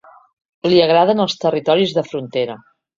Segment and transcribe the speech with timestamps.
[0.71, 2.63] Li agraden els territoris de frontera.